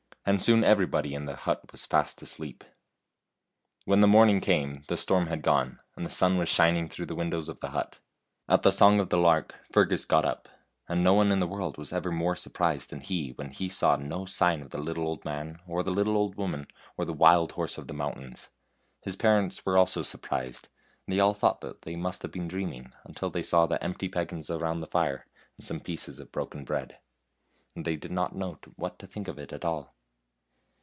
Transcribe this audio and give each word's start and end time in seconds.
And 0.23 0.39
soon 0.39 0.63
everybody 0.63 1.15
in 1.15 1.25
the 1.25 1.35
hut 1.35 1.71
was 1.71 1.87
fast 1.87 2.21
asleep. 2.21 2.63
When 3.85 4.01
the 4.01 4.07
morning 4.07 4.39
came 4.39 4.83
the 4.87 4.95
storm 4.95 5.25
had 5.25 5.41
gone, 5.41 5.79
and 5.95 6.05
the 6.05 6.11
sun 6.11 6.37
was 6.37 6.47
shining 6.47 6.87
through 6.87 7.07
the 7.07 7.15
windows 7.15 7.49
of 7.49 7.59
the 7.59 7.71
hut, 7.71 7.99
At 8.47 8.61
the 8.61 8.69
song 8.71 8.99
of 8.99 9.09
the 9.09 9.17
lark 9.17 9.55
Fergus 9.73 10.05
got 10.05 10.23
up, 10.23 10.47
and 10.87 11.03
no 11.03 11.15
one 11.15 11.31
in 11.31 11.39
the 11.39 11.47
world 11.47 11.75
was 11.79 11.91
ever 11.91 12.11
more 12.11 12.35
surprised 12.35 12.91
than 12.91 12.99
he 13.01 13.31
when 13.31 13.49
he 13.49 13.67
saw 13.67 13.95
no 13.95 14.25
sign 14.27 14.61
of 14.61 14.69
the 14.69 14.79
little 14.79 15.07
old 15.07 15.25
man, 15.25 15.57
or 15.67 15.81
the 15.81 15.89
little 15.91 16.15
old 16.15 16.35
woman, 16.35 16.67
or 16.97 17.03
the 17.03 17.13
wild 17.13 17.53
horse 17.53 17.79
of 17.79 17.87
the 17.87 17.93
mountains. 17.95 18.51
His 19.01 19.15
parents 19.15 19.65
were 19.65 19.77
also 19.77 20.03
surprised, 20.03 20.69
and 21.07 21.15
they 21.15 21.19
all 21.19 21.33
thought 21.33 21.61
that 21.61 21.81
they 21.81 21.95
must 21.95 22.21
have 22.21 22.31
been 22.31 22.47
dreaming 22.47 22.93
until 23.05 23.31
they 23.31 23.43
saw 23.43 23.65
the 23.65 23.83
empty 23.83 24.07
peggins 24.07 24.51
around 24.51 24.79
the 24.79 24.87
fire 24.87 25.25
and 25.57 25.65
some 25.65 25.79
pieces 25.79 26.19
of 26.19 26.31
broken 26.31 26.63
bread; 26.63 26.99
and 27.75 27.85
they 27.85 27.95
did 27.95 28.11
not 28.11 28.35
know 28.35 28.59
what 28.75 28.99
to 28.99 29.07
think 29.07 29.27
of 29.27 29.39
it 29.39 29.65
all. 29.65 29.95